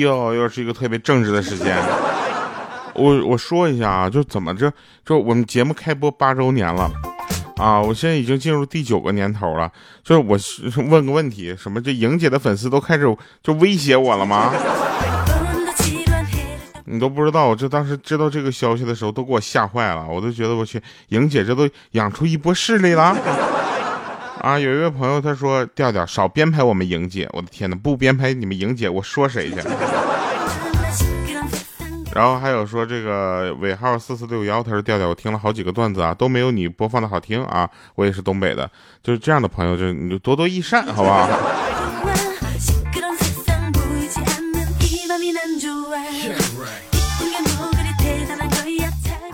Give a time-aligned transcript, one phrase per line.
[0.00, 1.76] 哟，又是一个特别正直的时间。
[2.94, 4.70] 我我说一下啊，就怎么着，
[5.06, 6.90] 就我们节目开播八周年了，
[7.56, 9.70] 啊，我现在已经进入第九个年头了。
[10.02, 10.36] 就是我
[10.88, 14.52] 问个问题，什么这莹姐的粉丝都开始就威胁我了吗？
[16.84, 20.04] 你都不知道，我这当时知道这个消息的时候，都给我吓坏了。
[20.10, 23.16] 我都觉得我去，莹姐这都养出一波势力了。
[24.40, 29.56] 啊，有一位朋友他说：“调调少编排我们莹姐，我的天哪，不编排你们莹姐，我说谁去？”
[32.12, 37.68] 然后还有说这个尾号四四六幺，他说调调，我听了好几个段子啊，都没有你播放的好听啊。
[37.94, 38.68] 我也是东北的，
[39.02, 41.28] 就是这样的朋友，就你就多多益善，好不好？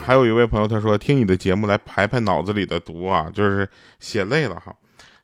[0.05, 4.73] 还有一位朋友他说听你的节目来排排脑子里的毒啊，就是写累了哈，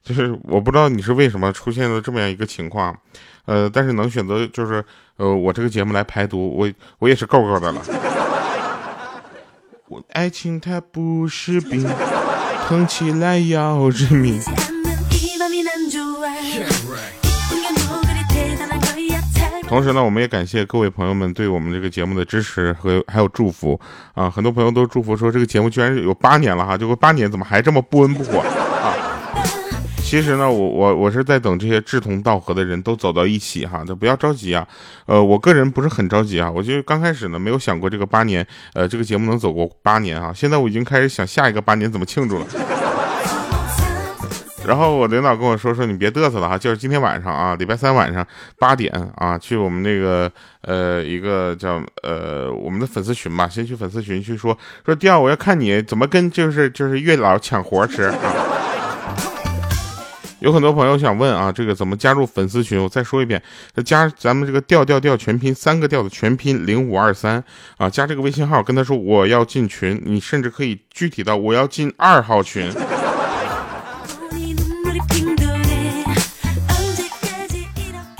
[0.02, 2.98] 就是我不知道你是为什么出现了这么样一个情况，
[3.44, 4.84] 呃，但是能选择就是
[5.16, 7.82] 呃我这个节目来排毒，我我也是够够的了。
[9.88, 11.86] 我爱情它不是病，
[12.66, 14.40] 疼起来要人命。
[19.68, 23.80] 同时呢，我们也感谢各位朋友们对我们这个节目的支持和还有祝福
[24.12, 24.28] 啊！
[24.28, 28.44] 很多朋友都祝福说这个节目居然有八年了哈，结果八年怎么还这么不温不火？
[30.12, 34.68] 其实呢，我我我是在等这些志同道合的人都走到一起哈，就不要着急啊。
[35.06, 40.30] 呃，我个人不是很着急啊，我就刚开始呢没有想过这个八年，呃，这个节目能走过八年啊。
[40.30, 42.46] 现在我已经开始想下一个八年怎么庆祝了。
[44.66, 48.22] 然后我领导跟我说说你别嘚瑟了哈，就是今天晚上啊，礼拜三晚上
[48.58, 54.54] 八点啊，去我们那个呃一个叫呃我们的粉丝群吧，先去粉丝群去说
[54.84, 58.51] 说第二我要看你怎么跟就是就是月老抢活吃啊。
[60.42, 62.82] 有很多朋友想问啊，这个怎么加入粉丝群？
[62.82, 63.40] 我再说一遍，
[63.84, 67.42] 加咱们这个调调调全拼三个调的全拼零五二三
[67.76, 72.68] 啊，加这个微信号跟他说我要进群，你甚至可以具体到我要进二号群。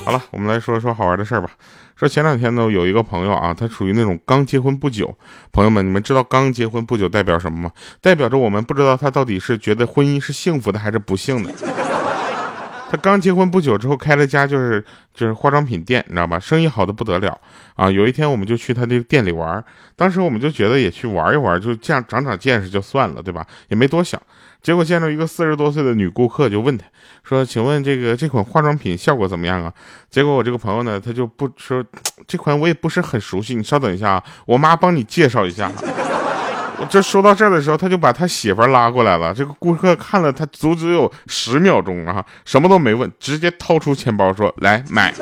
[0.04, 1.50] 好了，我们来说说好玩的事儿吧。
[1.96, 5.12] 说前两天呢，有一个朋友啊，他属于那种刚结婚不久。
[5.50, 7.72] 朋友们，你们知道刚结婚不久代表什么吗？
[8.00, 11.52] 代表着我们不知道他到底是觉得婚姻是幸福的还是不幸的。
[12.92, 16.38] 他刚结婚不久之后开了家就是就是化妆品店，你知道吧？
[16.38, 17.40] 生意好的不得了
[17.74, 17.90] 啊！
[17.90, 19.64] 有一天我们就去他这个店里玩，
[19.96, 23.46] 当时我们就觉得也去玩一玩，就这样长长见识就算了，对吧？
[23.68, 24.20] 也没多想。
[24.60, 26.84] 结果见到一个四十多岁的女顾客，就问他
[27.24, 29.72] 说：“请问这个这款化妆品效果怎么样啊？”
[30.10, 31.82] 结果我这个朋友呢，他就不说
[32.28, 35.72] 这款我也不是很熟悉，你稍等一下啊，我妈帮你介绍一下。
[36.78, 39.32] 我这说到这儿的时候，他就把他媳妇儿拉过来了。
[39.32, 45.14] 这个顾客看了他足足有十秒钟啊，什么都没问，直接掏出钱包说：“来买。”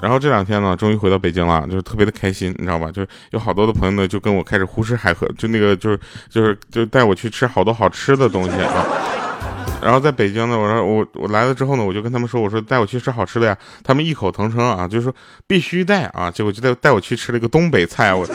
[0.00, 2.90] 然后这两天呢，终于回到北京了，就是特别的开心，你知道吧？
[2.92, 8.84] 就是有好多的朋友呢，就跟我开始胡吃海喝，就那个就是就是就带我去吃好多好吃的东西啊。
[9.84, 13.54] 然后在北京呢，我说我我来了之后呢，我就跟他们说，我说带我去吃好吃的呀。
[13.82, 15.14] 他们异口同声啊，就说
[15.46, 16.30] 必须带啊。
[16.30, 18.26] 结果就带带我去吃了一个东北菜，我。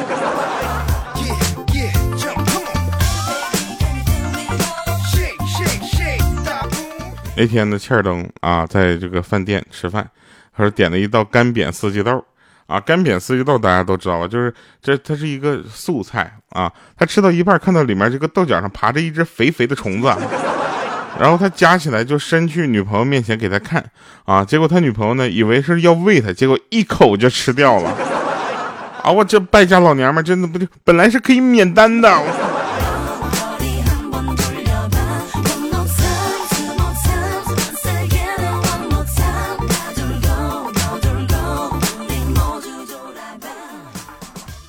[7.35, 10.07] 那天的，欠儿登啊，在这个饭店吃饭。
[10.55, 12.23] 他说点了一道干煸四季豆，
[12.67, 14.27] 啊，干煸四季豆大家都知道吧？
[14.27, 16.71] 就是这，它是一个素菜啊。
[16.95, 20.13] 他吃到一半，看到里面这个豆角上爬着一只肥肥的虫子，
[21.19, 23.83] 然后他夹起来就伸去女朋友面前给他看，
[24.23, 27.89] 啊，结果他女朋友呢以为是要喂他，结果一口就吃掉了，
[29.03, 32.09] 啊，我这败家老娘们真的不就本来是可以免单的。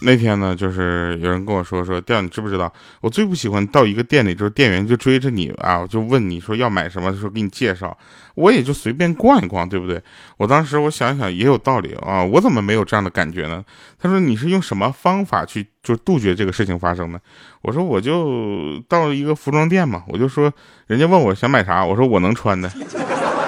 [0.03, 2.73] 那天呢，就是有人跟我说说，调你知不知道？
[3.01, 7.97] 我最不喜欢到一个店里，就是店员就追着你啊，就问你说要买什么，说给你介绍，
[8.35, 10.03] 我也就随便逛一逛，对不对？
[10.39, 13.63] 我当时我想想也有道理啊，我怎么没有这样的感觉呢？
[13.99, 17.19] 他说你是用什么方法去就杜绝这个事情发生呢？
[17.61, 20.51] 我说我就到一个服装店嘛，我就说
[20.87, 22.73] 人家问我想买啥，我说我能穿的，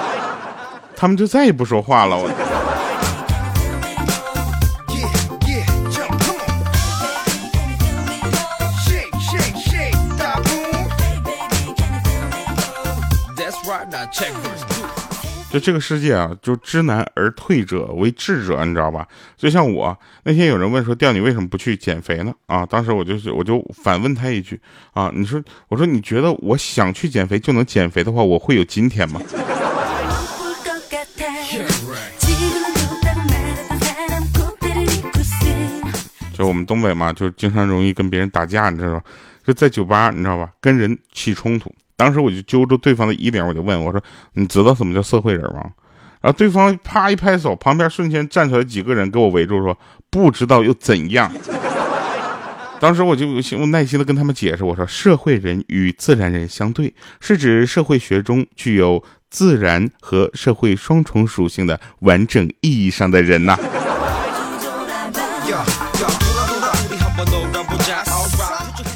[0.95, 2.42] 他们就再也不说话了，我。
[15.51, 19.07] 就这个世界啊，就知难而退者为智者，你知道吧？
[19.37, 22.33] 就像我那天有人问说，调你为什么不去减肥呢？
[22.47, 24.59] 啊，当时我就是 我就反问他一句
[24.93, 29.21] 啊，你说我说你觉得我想去减肥就能减肥的话，我会有今天吗？
[36.35, 39.03] 就我们东北嘛，就经常容易跟别人打架，你知道吧？
[39.45, 40.49] 就在酒吧，你知道吧？
[40.59, 41.71] 跟人起冲突。
[41.95, 44.01] 当时我就揪住对方的衣领，我就问我说
[44.33, 45.63] ：“你知道什么叫社会人吗？”
[46.21, 49.77] 然后对方啪一拍手，旁边瞬间站出来几个人给我围住，说
[50.09, 51.31] ：“不知道又怎样？”
[52.79, 53.27] 当时我就
[53.59, 63.57] 我耐心的跟他们解释，我说：“社会人与自然人相对，是指社会学中具有自然和社会双重属性的完整意义上的人呐。”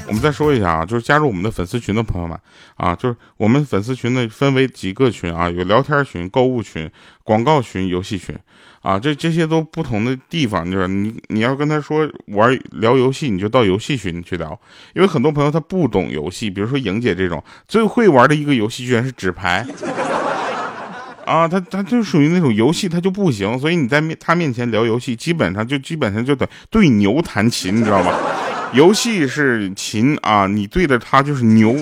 [0.07, 2.37] 我们再说一下啊，就是加入我们的粉丝群的朋友们
[2.75, 6.89] 啊，就是我们粉丝群呢分为几个群啊，有聊天群、购物群、
[7.23, 8.35] 广告群、游戏群。
[8.83, 14.57] 啊，这这些都不同的地方，就是你你要跟他说玩聊游戏，你就到游戏群去聊，
[14.93, 19.65] 因为很多朋友他不懂游戏，比如说莹姐这种最会玩的一个游戏居然是纸牌。
[21.25, 28.13] 啊，他他就属于那种游戏他就不行，所以你在面他面前聊游戏，基本上就基本上就得对牛弹琴，你知道吗？
[28.73, 31.75] 游戏是琴啊，你对着它就是牛。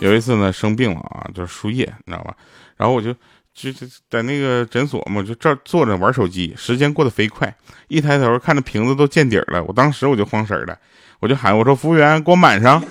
[0.00, 2.34] 有一次呢，生病了啊，就是输液，你知道吧？
[2.76, 3.12] 然后我就
[3.52, 3.70] 就
[4.08, 7.52] 在那个诊所嘛，就这坐着玩手机，时间过得飞快。
[7.88, 10.78] 一抬头看着瓶子都见底了，我当时我就慌神了，
[11.18, 12.82] 我就喊我说：“服务员，给我满上。”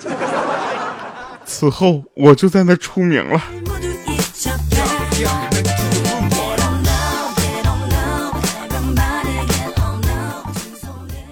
[1.46, 3.42] 此后我就在那出名了。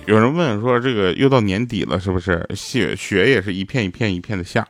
[0.06, 4.64] 有人问说：“这个又到年底了，是不是雪雪也是一片一片一片的下？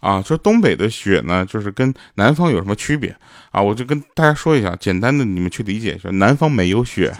[0.00, 3.14] 啊，说东北的雪呢，就是跟南方有什么区别
[3.50, 3.62] 啊？
[3.62, 7.10] 我就跟大家说一下，简单的你们去理解一下，南方没有雪。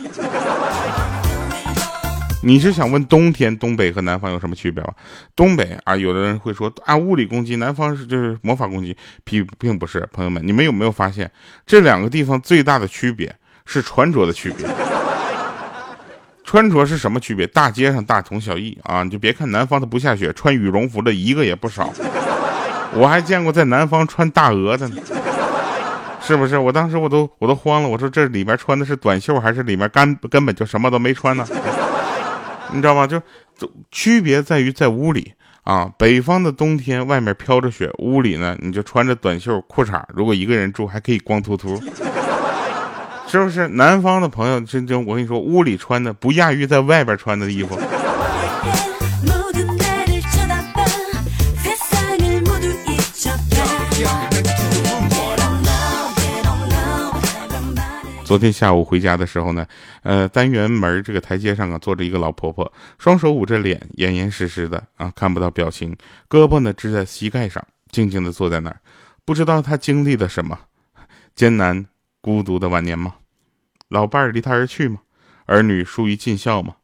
[2.44, 4.92] 你是想问冬天东北和南方有什么区别吗？
[5.34, 10.06] 东北啊，有的人会说按物理攻击，南方是就是魔法攻击，并并不是。
[10.12, 11.30] 朋友们，你们有没有发现
[11.64, 13.34] 这两个地方最大的区别
[13.64, 14.66] 是穿着的区别？”
[16.52, 17.46] 穿着是什么区别？
[17.46, 19.02] 大街上大同小异啊！
[19.02, 21.90] 你就别看南方它不下雪，穿羽绒服的一个也不少。
[22.92, 24.96] 我还见过在南方穿大鹅的呢，
[26.20, 26.58] 是不是？
[26.58, 31.46] 我当时我都我都慌了，我说这里面穿的是短袖还是里面干根本就什么都没穿呢？
[32.70, 33.06] 你知道吗？
[33.06, 33.18] 就
[33.90, 35.32] 区别在于在屋里
[35.64, 41.82] 啊，北方的冬天外面飘着雪，屋里呢你就穿着短袖裤衩，如果一个人住还可以光秃秃。
[43.32, 44.60] 是不是南方的朋友？
[44.60, 47.80] 真真，我跟你说，屋里穿的不亚于在外边穿的衣服。
[58.22, 59.66] 昨天下午回家的时候呢，
[60.02, 65.96] 呃，单元门这个台阶上啊，坐着一个老婆婆，双手捂着脸，严严实实的啊，看不到表情，
[66.28, 68.76] 胳膊呢支在膝盖上，静静的坐在那儿，
[69.24, 70.58] 不知道她经历了什么
[71.34, 71.86] 艰难
[72.20, 73.14] 孤独的晚年吗？
[73.92, 75.00] 老伴儿离他而去吗？
[75.44, 76.76] 儿女疏于尽孝吗？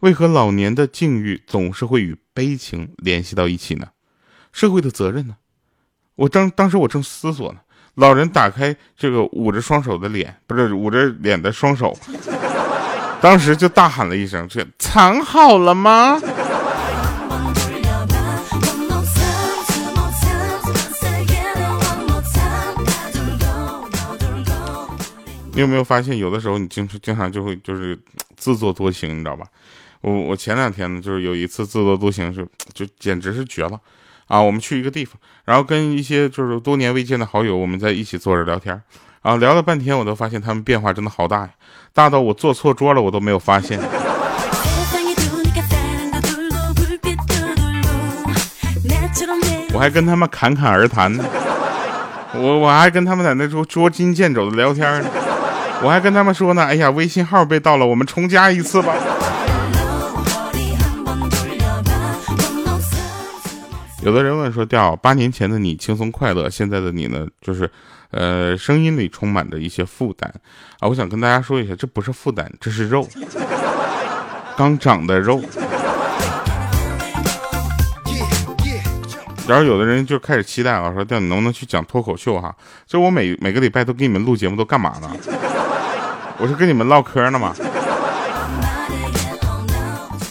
[0.00, 3.88] 为何老年的境遇总是会与悲情联系到一起呢？
[4.52, 5.36] 社会的责任呢？
[6.14, 7.60] 我当当时我正思索呢，
[7.94, 11.98] 老人打开这个捂着双手的脸，不是捂着脸的双手，
[13.20, 16.20] 当时就大喊了一声：“这藏好了吗？”
[25.54, 27.98] 你有没有发现，有的时候你经常经常就会就是
[28.36, 29.46] 自作多情，你知道吧？
[30.00, 33.78] 我我前两天呢，就是有一次自作多情，是就简直是绝了
[34.26, 34.40] 啊！
[34.40, 38.82] 我们去一个地方，然后跟一些就是多年未见的好友，我们在一起坐着聊天，
[39.20, 41.50] 啊，聊了半天，我都发现他们变化真的好大呀，
[41.92, 43.78] 大到我坐错桌了，我都没有发现。
[49.74, 51.24] 我还跟他们侃侃而谈呢，
[52.34, 55.08] 我我还跟他们在那桌捉襟见肘的聊天呢。
[55.84, 58.94] 我还跟他们说呢，哎呀，微信号被盗了，我们重加一次吧。
[64.04, 67.70] 有的人问说，调八年前的你轻松快乐，现在的你呢，就是，
[68.10, 70.32] 呃，声音里充满着一些负担
[70.78, 70.88] 啊。
[70.88, 73.08] 我想跟大家说一下，这不是负担，这是肉，
[74.56, 75.40] 刚长的肉。
[79.48, 82.54] 然后有的人就开始期待啊，说调你能不能去讲脱口秀哈？
[82.86, 85.10] 就我每每个礼拜都给你们录节目，都干嘛呢？
[86.42, 87.54] 我是跟你们唠嗑呢嘛。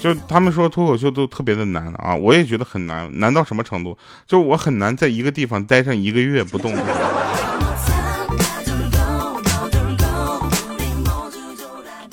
[0.01, 3.97] 就他们说脱口秀都特别的难啊，我也觉得很难，难到什么程度？
[4.27, 6.75] 就我很难在一个地方待上一个月不动。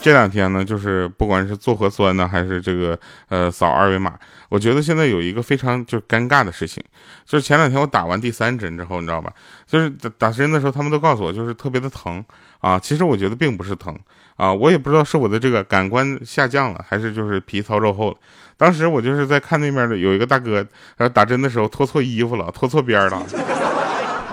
[0.00, 4.14] 这两天呢，就是不管是做核酸呢，还是这个呃扫二维码，
[4.48, 6.82] 我觉得现在有一个非常就尴尬的事情，
[7.26, 9.32] 就是前两天我打完第三针之后，你知道吧？
[9.66, 12.24] 就是打打针的时候，他们都告诉我就是特别的疼
[12.60, 12.78] 啊。
[12.78, 13.94] 其实我觉得并不是疼
[14.36, 18.16] 啊，我也不知道是我的这个感官下降了，还是就是皮糙肉厚了。
[18.56, 20.54] 当时我就是在看那边的有一个大哥，
[20.96, 23.20] 然后打针的时候脱错衣服了，脱错边了，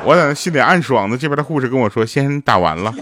[0.03, 2.93] 我在那心里暗爽的，这边的护士跟我说：“先生，打完了。”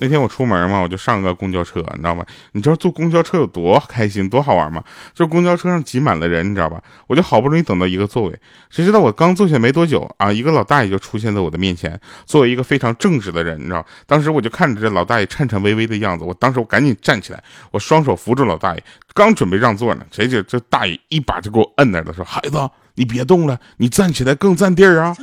[0.00, 2.24] 那天我出门嘛，我就上个公交车，你知道吗？
[2.52, 4.82] 你知道坐公交车有多开心、多好玩吗？
[5.14, 6.82] 就公交车上挤满了人，你知道吧？
[7.06, 11.98] 我就好不容易等到一个座位，谁知道我刚坐下没多久啊，一个老大爷就出现在我的面前。
[12.26, 18.84] 作为一个非常正直的人，你知道，当时我就看着这老大爷颤颤巍巍的样子，我当时我赶紧站起来，我双手扶住老大爷，
[19.14, 22.58] 刚准备让座呢，谁知这大爷一把就给我摁那了，说：“孩子，
[22.94, 25.16] 你别动了，你站起来更占地儿啊。”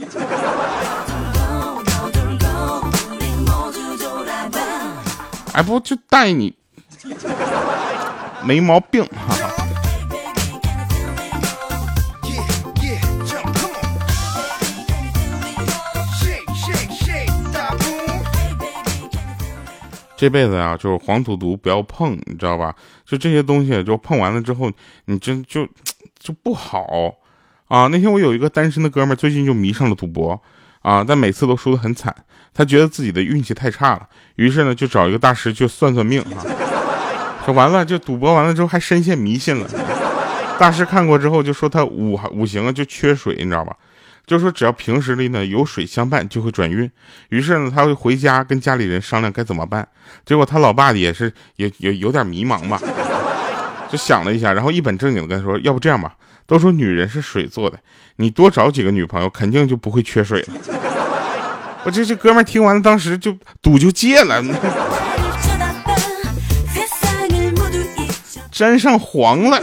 [5.53, 6.55] 哎，不就带你
[8.43, 9.35] 没毛病哈。
[20.15, 22.75] 这辈子啊，就是黄赌毒不要碰，你知道吧？
[23.05, 24.71] 就这些东西，就碰完了之后，
[25.05, 25.67] 你真就
[26.19, 26.85] 就不好
[27.67, 27.87] 啊。
[27.87, 30.39] 那天我有一个单身的哥们，最近就迷上了赌博
[30.81, 32.13] 啊，但每次都输得很惨。
[32.53, 36.43] 他觉得自己的运气太差了，于是呢就找一个大师去算算命啊。
[37.45, 39.67] 说完了就赌博完了之后还深陷迷信了。
[40.59, 43.75] 大师看过之后就说他五五行啊就缺水，你知道吧？
[44.27, 46.89] 就说只要平时里呢有水相伴就会转运。
[47.29, 49.87] 于是呢他会回家跟家里人商量该怎么办。
[50.25, 52.79] 结果他老爸也是也也有点迷茫吧，
[53.89, 56.13] 就想了一下，然后一本正经的跟他说：“要不这样吧，
[56.51, 57.79] 都说女人是水做的，
[58.17, 60.53] 你多找几个女朋友，肯定就不会缺水了。”
[61.85, 64.43] 我这这哥们听完了，当时就赌就戒了，
[68.51, 69.61] 沾上黄了。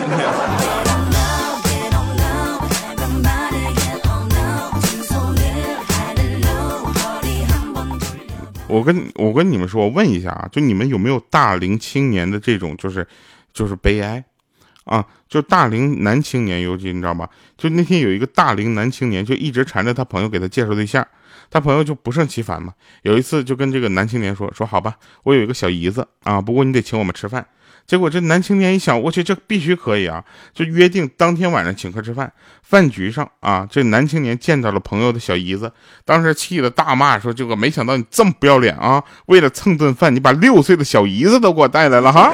[8.66, 13.06] 我跟我跟你们说，我问一下啊，就你们有没有大龄青年的这种，就是
[13.52, 14.24] 就是悲哀
[14.88, 15.04] 啊？
[15.28, 17.28] 就大龄男青年，尤其你知道吗？
[17.56, 21.06] 就那天有一个大龄男青年，就一直缠着他朋友给他介绍对象。
[21.50, 27.46] 他朋友就不胜其烦嘛，有一次就跟这个男青年说说好吧，我有一个小姨子啊，不过你得请我们吃饭。
[27.86, 32.30] 结果这男青年一想，我去，这必须可以啊，就约定当天晚上请客吃饭。
[32.62, 35.72] 饭局上啊，这男青年见到了朋友的小姨子，
[36.04, 42.30] 当时气得大骂说：“这个没想到你这么不要脸啊，为了蹭顿饭，你把六岁的小姨子都给我带来了哈。”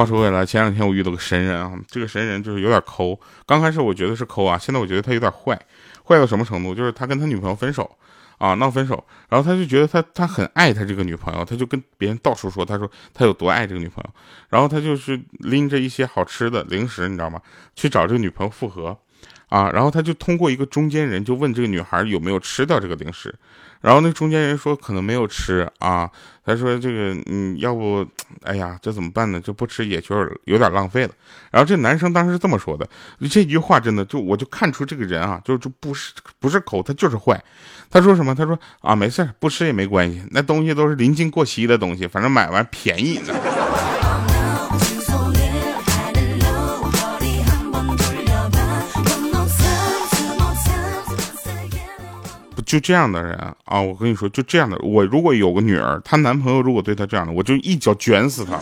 [0.00, 3.20] 话说回来，前两天我遇到个神人啊，这个神人就是有点抠。
[3.44, 5.60] 刚开始我觉得是抠啊，现在我觉得他有点坏，
[6.06, 6.74] 坏到什么程度？
[6.74, 7.98] 就是他跟他女朋友分手
[8.38, 14.10] 啊，闹分手，然后他就觉得他他很爱他这个女朋友，他就跟别人到处说，他说他有多爱这个女朋友，
[14.48, 17.38] 然后他就是拎着一些好吃的零食，你知道吗？
[17.76, 18.96] 去找这个女朋友复合
[19.50, 23.34] 啊，然后他就通过一个中间人就问这个女孩有没有吃掉这个零食。
[23.82, 26.10] 然后那中间人说可能没有吃啊，
[26.44, 28.06] 他说这个嗯要不，
[28.42, 29.40] 哎呀这怎么办呢？
[29.42, 31.12] 这不吃也就是有点浪费了。
[31.50, 32.86] 然后这男生当时是这么说的，
[33.30, 37.42] 这句话真的就我就看出这个人啊，就就不是不是抠，他就是坏。
[37.88, 38.34] 他说什么？
[38.34, 43.34] 他说啊没事不吃也没关系，那东西都是临近过期的东西，反正买完便宜呢。
[52.70, 53.34] 就这样的人
[53.64, 54.78] 啊，我跟你说，就这样的。
[54.78, 58.60] 我如果有个女儿，她男朋友如果对她这样的，我就一脚卷死他。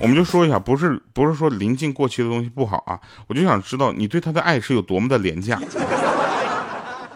[0.00, 2.98] 我们就说一下，不是不是说临近过期的东西不好啊，
[3.28, 5.56] 我就想知道你对他的爱是有多么的廉价。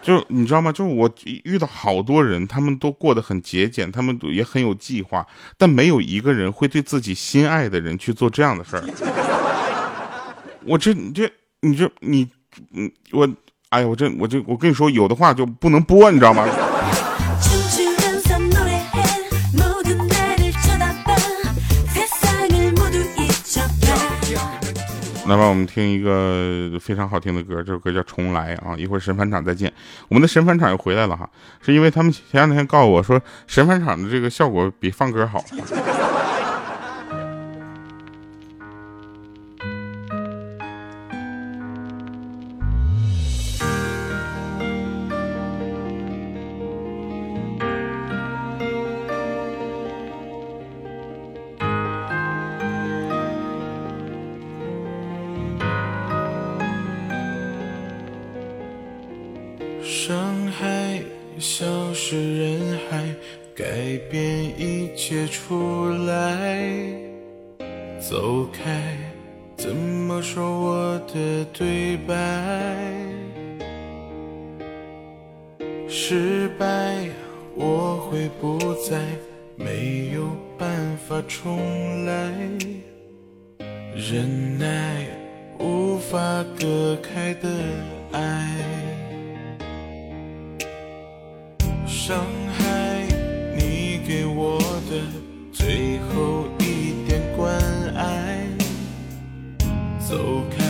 [0.01, 0.71] 就你知道吗？
[0.71, 8.83] 就是我遇到好多人，他们都过得很节俭，他们也很有计划，但没有一个人会对自己心爱的人去做这样的事儿。
[10.63, 11.29] 我这这。
[11.63, 12.27] 你这你
[12.73, 13.29] 嗯我
[13.69, 16.43] 哎呀我这我这我跟你说有的话就不能播你知道吗？
[25.27, 28.75] 来吧，我们听一个非常好听的歌，这首歌叫《重来》啊！
[28.75, 29.71] 一会儿神返场再见。
[30.09, 31.29] 我们的神返场又回来了哈，
[31.61, 35.41] 是因为他们前两天告诉我说神返场的这个效果比放歌好。
[63.81, 66.71] 改变一切出来。
[67.99, 68.95] 走开，
[69.57, 72.15] 怎么说我的对白？
[75.89, 77.09] 失败，
[77.55, 79.01] 我会不再，
[79.55, 82.13] 没有办法重来。
[83.95, 85.07] 忍耐，
[85.57, 87.49] 无法隔开的
[88.11, 88.47] 爱。
[91.87, 92.23] 伤
[95.61, 97.55] 最后一点关
[97.95, 98.47] 爱，
[99.99, 100.65] 走开，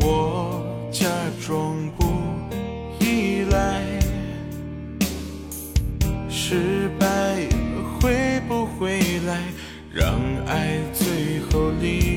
[0.00, 1.06] 我假
[1.46, 2.12] 装不
[2.98, 3.80] 依赖。
[6.28, 7.06] 失败
[8.00, 9.40] 会不会来，
[9.94, 12.11] 让爱最后离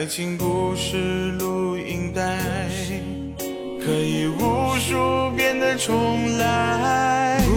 [0.00, 2.38] 爱情不是录音带，
[3.84, 7.38] 可以无数遍的重来。
[7.44, 7.52] 不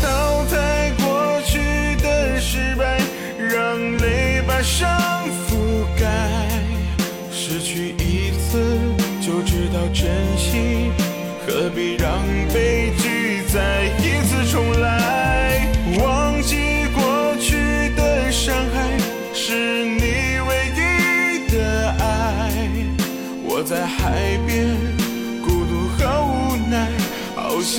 [0.00, 1.58] 淘汰过去
[2.02, 2.98] 的失败，
[3.38, 4.88] 让泪把伤
[5.50, 6.48] 覆盖。
[7.30, 8.78] 失去一次
[9.20, 10.90] 就知道珍惜，
[11.46, 12.10] 何必让
[12.54, 12.89] 悲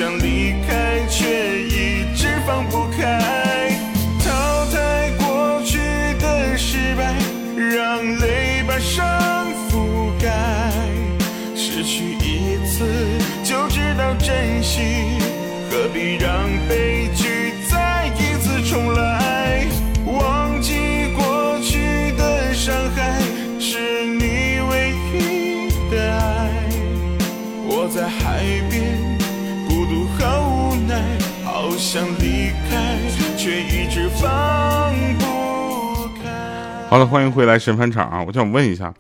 [0.01, 3.69] 想离开，却一直放不开。
[4.25, 5.77] 淘汰过去
[6.19, 7.13] 的失败，
[7.55, 9.05] 让泪把伤
[9.69, 10.27] 覆盖。
[11.55, 12.83] 失去一次
[13.43, 14.81] 就知道珍惜，
[15.69, 17.50] 何必让悲剧
[31.91, 32.97] 想离开，
[33.35, 36.87] 却一直放不开。
[36.87, 38.23] 好了，欢迎回来神返场啊！
[38.25, 38.93] 我想问一下，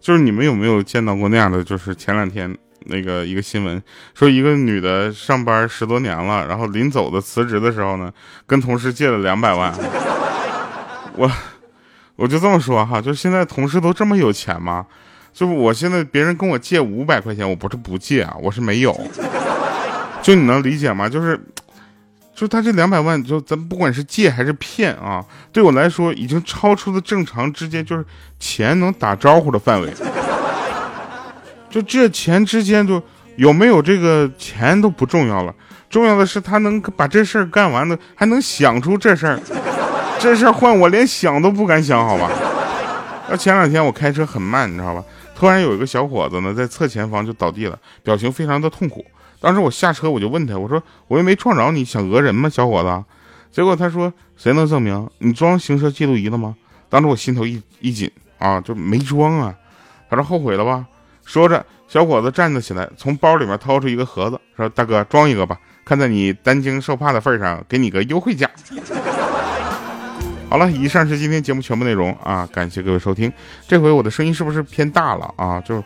[0.00, 1.62] 就是你们有没有见到过那样的？
[1.62, 2.52] 就是前两天
[2.86, 3.80] 那个一个新闻，
[4.12, 8.12] 说一个女的上班十多年了，然后临走的辞职的时候呢，
[8.44, 9.72] 跟同事借了两百万。
[11.14, 11.30] 我
[12.16, 14.84] 我就这么说哈，就现在同事都这么有钱吗？
[15.32, 19.00] 就我现在别人跟我借五百块钱，我不是不借啊，我是没有。
[20.20, 21.08] 就你能理解吗？
[21.08, 21.40] 就是。
[22.42, 28.04] 就他这两百万，就咱不管是借还是骗啊，对我来说已经超出了正常之间，就是
[28.40, 29.88] 钱能打招呼的范围。
[31.70, 33.00] 就这钱之间，就
[33.36, 35.54] 有没有这个钱都不重要了，
[35.88, 39.38] 重要的是他能把这事儿干完的，还能想出这事儿。
[40.18, 42.28] 这事儿换我连想都不敢想，好吧？
[43.30, 45.04] 那前两天我开车很慢，你知道吧？
[45.42, 49.04] 突然有一个小伙子呢，在侧前方就倒地了，表情非常的痛苦。
[49.40, 53.04] 当时我下车，我就问他，我说我又没撞着你，想讹人吗，小伙子？
[53.50, 56.54] 结果他说谁能证明你装行车记录仪了吗？
[56.88, 59.52] 当时我心头一一紧啊，就没装啊。
[60.08, 60.86] 他说后悔了吧？
[61.24, 68.48] 说着，小伙子站了起来，从包里面掏出一个盒子，说大哥装一个吧，看在你担惊受怕的份上，给你个优惠价。
[70.52, 73.32] 好了，以上是今天节目全部内容啊，感谢各位收听。
[73.66, 75.58] 这回我的声音是不是偏大了啊？
[75.62, 75.82] 就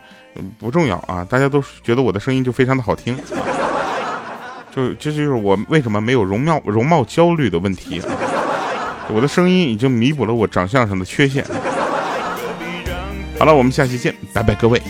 [0.59, 3.17] 不重要啊，大家都觉得我的声音就非常的好听，
[4.75, 8.01] 就这就是我为什么没有容貌容貌焦虑的问题。
[9.07, 11.45] 我的声音已经弥补了我长相上的缺陷。
[13.39, 14.81] 好了，我们下期见，拜拜，各位。